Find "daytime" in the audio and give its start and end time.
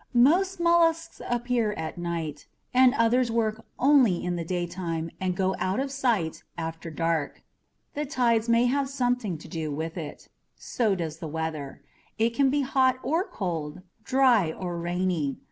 4.43-5.11